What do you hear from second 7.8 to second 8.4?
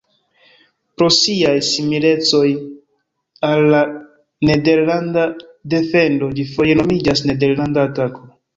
atako.